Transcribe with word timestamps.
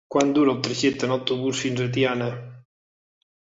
Quant 0.13 0.29
dura 0.37 0.53
el 0.55 0.63
trajecte 0.67 1.07
en 1.09 1.13
autobús 1.17 1.61
fins 1.67 1.85
a 1.85 1.87
Tiana? 1.99 2.33